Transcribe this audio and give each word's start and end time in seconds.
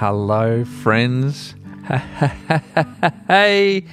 hello, 0.00 0.64
friends. 0.64 1.54
hey, 3.28 3.84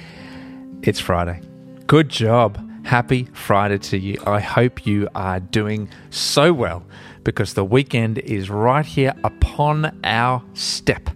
it's 0.80 0.98
Friday. 0.98 1.42
Good 1.86 2.08
job. 2.08 2.58
Happy 2.86 3.24
Friday 3.34 3.76
to 3.76 3.98
you. 3.98 4.16
I 4.26 4.40
hope 4.40 4.86
you 4.86 5.10
are 5.14 5.38
doing 5.38 5.90
so 6.08 6.54
well 6.54 6.82
because 7.24 7.52
the 7.52 7.64
weekend 7.64 8.16
is 8.20 8.48
right 8.48 8.86
here 8.86 9.12
upon 9.22 10.00
our 10.02 10.42
step. 10.54 11.10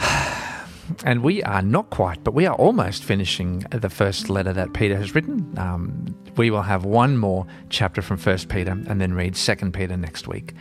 And 1.02 1.22
we 1.22 1.42
are 1.42 1.62
not 1.62 1.88
quite, 1.90 2.22
but 2.24 2.34
we 2.34 2.46
are 2.46 2.54
almost 2.54 3.04
finishing 3.04 3.60
the 3.70 3.88
first 3.88 4.28
letter 4.28 4.52
that 4.52 4.74
Peter 4.74 4.96
has 4.96 5.14
written. 5.14 5.52
Um, 5.58 6.14
we 6.36 6.50
will 6.50 6.62
have 6.62 6.84
one 6.84 7.16
more 7.16 7.46
chapter 7.70 8.00
from 8.02 8.18
First 8.18 8.48
Peter 8.48 8.72
and 8.72 9.00
then 9.00 9.14
read 9.14 9.34
Second 9.34 9.72
Peter 9.72 9.96
next 9.96 10.28
week. 10.28 10.52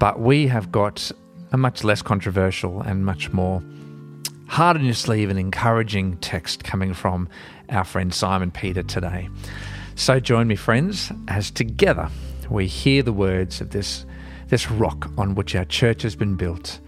But 0.00 0.20
we 0.20 0.48
have 0.48 0.72
got 0.72 1.12
a 1.54 1.56
much 1.56 1.84
less 1.84 2.02
controversial 2.02 2.82
and 2.82 3.06
much 3.06 3.32
more 3.32 3.62
hard 4.48 4.76
on 4.76 4.84
your 4.84 4.92
sleeve 4.92 5.30
and 5.30 5.38
encouraging 5.38 6.16
text 6.16 6.64
coming 6.64 6.92
from 6.92 7.28
our 7.68 7.84
friend 7.84 8.12
Simon 8.12 8.50
Peter 8.50 8.82
today. 8.82 9.28
So 9.94 10.18
join 10.18 10.48
me, 10.48 10.56
friends, 10.56 11.12
as 11.28 11.52
together 11.52 12.10
we 12.50 12.66
hear 12.66 13.04
the 13.04 13.12
words 13.12 13.60
of 13.60 13.70
this, 13.70 14.04
this 14.48 14.68
rock 14.68 15.08
on 15.16 15.36
which 15.36 15.54
our 15.54 15.64
church 15.64 16.02
has 16.02 16.16
been 16.16 16.34
built 16.34 16.80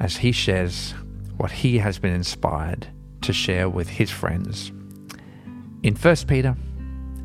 as 0.00 0.16
he 0.16 0.32
shares 0.32 0.94
what 1.36 1.50
he 1.50 1.76
has 1.76 1.98
been 1.98 2.14
inspired 2.14 2.88
to 3.20 3.34
share 3.34 3.68
with 3.68 3.90
his 3.90 4.10
friends. 4.10 4.72
In 5.82 5.94
1 5.94 6.16
Peter 6.26 6.56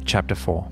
chapter 0.03 0.35
4. 0.35 0.69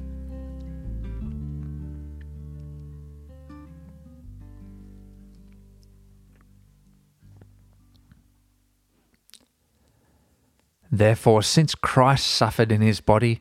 Therefore, 10.92 11.42
since 11.42 11.74
Christ 11.74 12.28
suffered 12.28 12.72
in 12.72 12.82
his 12.82 13.00
body, 13.00 13.40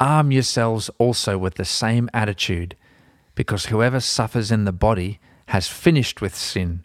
arm 0.00 0.32
yourselves 0.32 0.90
also 0.98 1.38
with 1.38 1.54
the 1.54 1.64
same 1.64 2.10
attitude, 2.12 2.76
because 3.34 3.66
whoever 3.66 4.00
suffers 4.00 4.50
in 4.50 4.64
the 4.64 4.72
body 4.72 5.20
has 5.46 5.68
finished 5.68 6.20
with 6.20 6.34
sin. 6.34 6.84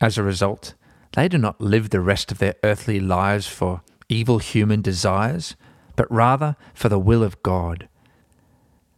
As 0.00 0.16
a 0.16 0.22
result, 0.22 0.74
they 1.12 1.28
do 1.28 1.36
not 1.36 1.60
live 1.60 1.90
the 1.90 2.00
rest 2.00 2.32
of 2.32 2.38
their 2.38 2.54
earthly 2.64 2.98
lives 2.98 3.46
for 3.46 3.82
evil 4.08 4.38
human 4.38 4.80
desires, 4.80 5.54
but 5.96 6.10
rather 6.10 6.56
for 6.72 6.88
the 6.88 6.98
will 6.98 7.22
of 7.22 7.42
God. 7.42 7.88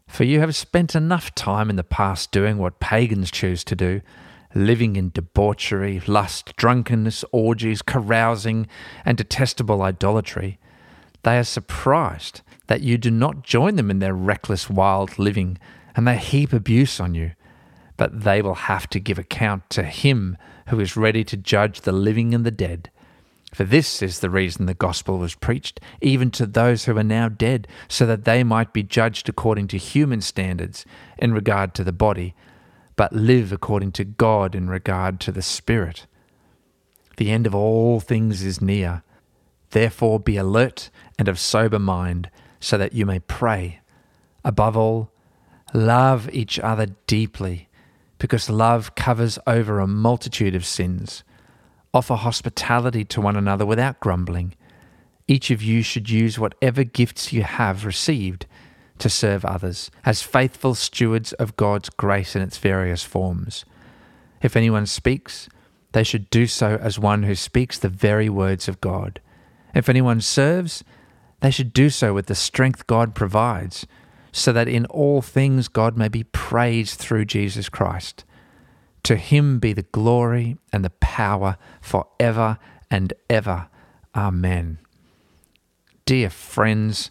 For 0.07 0.25
you 0.25 0.41
have 0.41 0.55
spent 0.55 0.95
enough 0.95 1.35
time 1.35 1.71
in 1.71 1.77
the 1.77 1.83
past 1.83 2.31
doing 2.31 2.59
what 2.59 2.81
pagans 2.81 3.31
choose 3.31 3.65
to 3.65 3.75
do 3.75 4.03
living 4.55 4.97
in 4.97 5.11
debauchery, 5.11 6.01
lust, 6.07 6.55
drunkenness, 6.57 7.25
orgies, 7.33 7.83
carousing, 7.83 8.67
and 9.05 9.17
detestable 9.17 9.83
idolatry, 9.83 10.59
they 11.23 11.39
are 11.39 11.45
surprised 11.45 12.43
that 12.67 12.83
you 12.83 12.99
do 12.99 13.11
not 13.11 13.43
join 13.43 13.77
them 13.77 13.91
in 13.91 13.99
their 13.99 14.15
reckless, 14.15 14.69
wild 14.69 15.19
living, 15.19 15.59
and 15.95 16.07
they 16.07 16.17
heap 16.17 16.53
abuse 16.53 17.01
on 17.01 17.15
you. 17.15 17.33
But 17.97 18.23
they 18.23 18.43
will 18.43 18.55
have 18.55 18.89
to 18.91 19.01
give 19.01 19.19
account 19.19 19.69
to 19.71 19.83
Him 19.83 20.37
who 20.69 20.81
is 20.81 20.97
ready 20.97 21.25
to 21.25 21.37
judge 21.37 21.83
the 21.83 21.93
living 21.93 22.35
and 22.35 22.45
the 22.45 22.51
dead. 22.51 22.91
For 23.55 23.65
this 23.65 24.01
is 24.01 24.21
the 24.21 24.31
reason 24.31 24.65
the 24.65 24.75
gospel 24.75 25.19
was 25.19 25.35
preached, 25.35 25.79
even 26.01 26.31
to 26.33 26.47
those 26.47 26.87
who 26.87 26.97
are 26.97 27.05
now 27.05 27.29
dead, 27.29 27.69
so 27.87 28.07
that 28.07 28.25
they 28.25 28.43
might 28.43 28.73
be 28.73 28.83
judged 28.83 29.29
according 29.29 29.69
to 29.69 29.77
human 29.77 30.23
standards 30.23 30.87
in 31.19 31.35
regard 31.35 31.75
to 31.75 31.85
the 31.85 31.93
body 31.93 32.35
but 32.97 33.13
live 33.13 33.53
according 33.53 33.93
to 33.93 34.05
God 34.05 34.55
in 34.55 34.69
regard 34.69 35.21
to 35.21 35.33
the 35.33 35.43
Spirit. 35.43 36.07
The 37.17 37.31
end 37.31 37.47
of 37.47 37.55
all 37.55 38.01
things 38.01 38.43
is 38.43 38.61
near. 38.61 39.03
Therefore, 39.71 40.21
be 40.21 40.37
alert 40.37 40.91
and 41.19 41.29
of 41.29 41.39
sober 41.39 41.79
mind, 41.79 42.31
so 42.61 42.79
that 42.79 42.93
you 42.93 43.07
may 43.07 43.19
pray. 43.19 43.81
Above 44.45 44.77
all, 44.77 45.11
love 45.75 46.29
each 46.33 46.59
other 46.59 46.87
deeply, 47.07 47.69
because 48.19 48.51
love 48.51 48.95
covers 48.95 49.39
over 49.47 49.81
a 49.81 49.87
multitude 49.87 50.55
of 50.55 50.67
sins. 50.67 51.25
Offer 51.95 52.17
hospitality 52.17 53.05
to 53.07 53.21
one 53.21 53.37
another 53.37 53.67
without 53.67 54.01
grumbling. 54.01 54.55
Each 55.29 55.51
of 55.51 55.63
you 55.63 55.83
should 55.83 56.11
use 56.11 56.39
whatever 56.39 56.85
gifts 56.85 57.33
you 57.33 57.43
have 57.43 57.85
received 57.85 58.47
to 59.03 59.09
serve 59.09 59.45
others 59.45 59.91
as 60.05 60.23
faithful 60.23 60.77
stewards 60.77 61.33
of 61.33 61.57
God's 61.57 61.91
grace 61.91 62.37
in 62.37 62.43
its 62.43 62.57
various 62.57 63.03
forms. 63.03 63.65
If 64.41 64.55
anyone 64.55 64.87
speaks, 64.87 65.49
they 65.91 66.05
should 66.05 66.31
do 66.31 66.47
so 66.47 66.79
as 66.81 67.01
one 67.01 67.25
who 67.25 67.35
speaks 67.35 67.79
the 67.79 67.89
very 67.89 68.29
words 68.29 68.69
of 68.69 68.81
God. 68.81 69.21
If 69.75 69.89
anyone 69.89 70.21
serves, 70.21 70.85
they 71.41 71.51
should 71.51 71.73
do 71.73 71.91
so 71.91 72.15
with 72.15 72.27
the 72.27 72.37
strength 72.37 72.87
God 72.87 73.13
provides, 73.13 73.89
so 74.31 74.53
that 74.53 74.69
in 74.69 74.87
all 74.87 75.21
things 75.21 75.67
God 75.67 75.97
may 75.97 76.09
be 76.09 76.23
praised 76.23 77.01
through 77.01 77.25
Jesus 77.25 77.69
Christ. 77.69 78.25
To 79.03 79.17
him 79.17 79.59
be 79.59 79.73
the 79.73 79.83
glory 79.83 80.59
and 80.73 80.85
the 80.85 80.91
power 80.91 81.57
for 81.81 82.07
ever 82.21 82.59
and 82.89 83.13
ever. 83.29 83.67
Amen. 84.15 84.79
Dear 86.05 86.31
friends, 86.31 87.11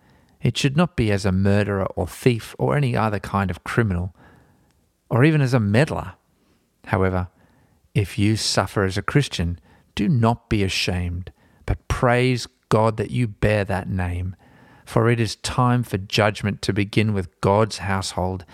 it 0.41 0.57
should 0.57 0.75
not 0.75 0.95
be 0.95 1.11
as 1.11 1.25
a 1.25 1.31
murderer 1.31 1.85
or 1.95 2.07
thief 2.07 2.55
or 2.57 2.75
any 2.75 2.95
other 2.95 3.19
kind 3.19 3.51
of 3.51 3.63
criminal, 3.63 4.15
or 5.09 5.23
even 5.23 5.41
as 5.41 5.53
a 5.53 5.59
meddler. 5.59 6.13
However, 6.85 7.27
if 7.93 8.17
you 8.17 8.37
suffer 8.37 8.83
as 8.83 8.97
a 8.97 9.01
Christian, 9.01 9.59
do 9.95 10.07
not 10.07 10.49
be 10.49 10.63
ashamed, 10.63 11.31
but 11.65 11.87
praise 11.87 12.47
God 12.69 12.97
that 12.97 13.11
you 13.11 13.27
bear 13.27 13.65
that 13.65 13.89
name. 13.89 14.35
For 14.85 15.09
it 15.09 15.19
is 15.19 15.35
time 15.37 15.83
for 15.83 15.97
judgment 15.97 16.61
to 16.63 16.73
begin 16.73 17.13
with 17.13 17.39
God's 17.41 17.79
household. 17.79 18.45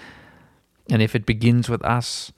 And 0.89 1.01
if 1.01 1.15
it 1.15 1.25
begins 1.25 1.69
with 1.69 1.83
us, 1.85 2.31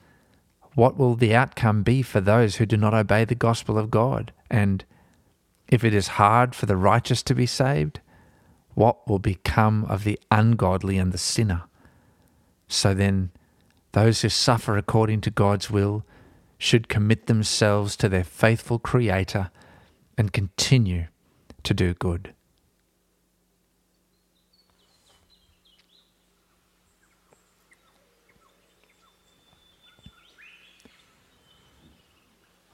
what 0.76 0.98
will 0.98 1.16
the 1.16 1.36
outcome 1.36 1.84
be 1.84 2.02
for 2.02 2.22
those 2.22 2.58
who 2.58 2.66
do 2.66 2.78
not 2.78 2.94
obey 2.94 3.26
the 3.26 3.36
gospel 3.36 3.78
of 3.78 3.92
God? 3.92 4.32
And 4.50 4.86
if 5.68 5.84
it 5.84 5.94
is 5.94 6.10
hard 6.10 6.56
for 6.56 6.66
the 6.66 6.78
righteous 6.78 7.24
to 7.24 7.36
be 7.36 7.46
saved, 7.46 8.00
what 8.80 9.06
will 9.10 9.20
become 9.20 9.84
of 9.90 10.06
the 10.06 10.18
ungodly 10.32 10.98
and 10.98 11.12
the 11.12 11.18
sinner? 11.18 11.64
So 12.70 12.94
then, 12.94 13.30
those 13.92 14.22
who 14.22 14.30
suffer 14.30 14.78
according 14.78 15.20
to 15.22 15.30
God's 15.30 15.70
will 15.70 16.06
should 16.58 16.88
commit 16.88 17.26
themselves 17.26 17.98
to 17.98 18.08
their 18.08 18.24
faithful 18.24 18.80
Creator 18.80 19.52
and 20.18 20.32
continue 20.32 21.08
to 21.64 21.74
do 21.74 21.94
good. 21.94 22.34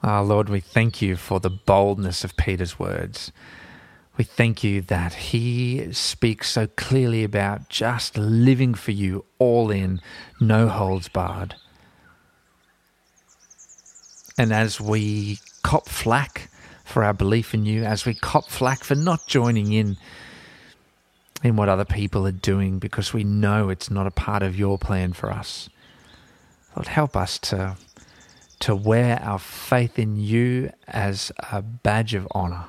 Ah, 0.04 0.22
Lord, 0.22 0.50
we 0.50 0.60
thank 0.60 1.02
you 1.02 1.16
for 1.16 1.40
the 1.40 1.50
boldness 1.50 2.24
of 2.24 2.38
Peter's 2.38 2.78
words. 2.78 3.32
We 4.18 4.24
thank 4.24 4.64
you 4.64 4.82
that 4.82 5.14
He 5.14 5.92
speaks 5.92 6.50
so 6.50 6.68
clearly 6.68 7.24
about 7.24 7.68
just 7.68 8.18
living 8.18 8.74
for 8.74 8.92
you, 8.92 9.26
all 9.40 9.72
in, 9.72 10.02
no 10.40 10.70
holds 10.70 11.10
barred. 11.10 11.56
And 14.38 14.54
as 14.54 14.80
we 14.80 15.40
cop 15.64 15.90
flack 15.90 16.50
for 16.86 17.04
our 17.04 17.14
belief 17.14 17.54
in 17.54 17.66
you, 17.66 17.84
as 17.84 18.06
we 18.06 18.14
cop 18.14 18.50
flack 18.50 18.84
for 18.84 18.96
not 18.96 19.28
joining 19.28 19.74
in 19.74 19.98
in 21.44 21.58
what 21.58 21.70
other 21.70 21.86
people 21.86 22.26
are 22.26 22.32
doing 22.32 22.80
because 22.80 23.14
we 23.14 23.24
know 23.24 23.70
it's 23.70 23.92
not 23.92 24.08
a 24.08 24.12
part 24.12 24.42
of 24.42 24.58
your 24.58 24.78
plan 24.78 25.14
for 25.14 25.32
us, 25.32 25.70
Lord, 26.76 26.88
help 26.88 27.16
us 27.16 27.38
to, 27.40 27.78
to 28.62 28.76
wear 28.76 29.20
our 29.22 29.40
faith 29.40 30.00
in 30.00 30.16
you 30.18 30.72
as 30.88 31.32
a 31.52 31.62
badge 31.62 32.14
of 32.14 32.28
honor 32.32 32.66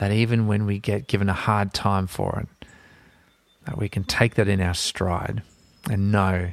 that 0.00 0.12
even 0.12 0.46
when 0.46 0.64
we 0.64 0.78
get 0.78 1.06
given 1.06 1.28
a 1.28 1.34
hard 1.34 1.74
time 1.74 2.06
for 2.06 2.40
it, 2.40 2.66
that 3.66 3.76
we 3.76 3.86
can 3.86 4.02
take 4.02 4.34
that 4.34 4.48
in 4.48 4.58
our 4.58 4.72
stride 4.72 5.42
and 5.90 6.10
know 6.10 6.52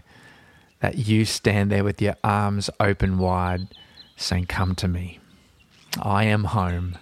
that 0.82 0.98
you 0.98 1.24
stand 1.24 1.72
there 1.72 1.86
with 1.86 2.02
your 2.02 2.18
arms 2.26 2.70
open 2.82 3.18
wide, 3.18 3.70
saying, 4.18 4.48
Come 4.48 4.76
to 4.76 4.88
me. 4.90 5.20
I 6.02 6.26
am 6.26 6.44
home. 6.44 6.98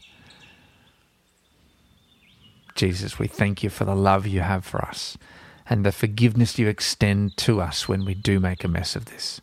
Jesus, 2.76 3.18
we 3.18 3.26
thank 3.26 3.64
you 3.64 3.72
for 3.72 3.86
the 3.86 3.96
love 3.96 4.28
you 4.28 4.42
have 4.42 4.64
for 4.64 4.86
us 4.86 5.18
and 5.68 5.84
the 5.84 5.92
forgiveness 5.92 6.60
you 6.60 6.68
extend 6.68 7.36
to 7.38 7.60
us 7.60 7.88
when 7.88 8.06
we 8.06 8.14
do 8.14 8.40
make 8.40 8.64
a 8.64 8.68
mess 8.68 8.96
of 8.96 9.06
this. 9.06 9.42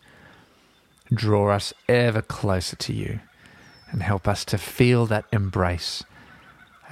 Draw 1.12 1.50
us 1.50 1.74
ever 1.88 2.22
closer 2.22 2.76
to 2.76 2.92
you 2.92 3.18
and 3.90 4.04
help 4.04 4.28
us 4.28 4.44
to 4.44 4.56
feel 4.56 5.04
that 5.06 5.24
embrace 5.32 6.04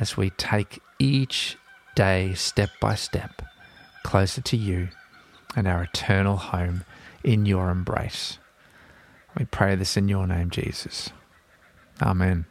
as 0.00 0.17
we 0.17 0.31
take 0.31 0.81
each 0.99 1.56
day 1.94 2.35
step 2.35 2.70
by 2.81 2.94
step 2.94 3.43
closer 4.02 4.41
to 4.41 4.56
you 4.56 4.88
and 5.55 5.69
our 5.69 5.82
eternal 5.82 6.37
home 6.37 6.85
in 7.23 7.47
your 7.47 7.70
embrace. 7.70 8.38
We 9.38 9.44
pray 9.44 9.76
this 9.76 9.97
in 9.97 10.08
your 10.08 10.26
name, 10.26 10.50
Jesus. 10.50 11.11
Amen. 12.02 12.47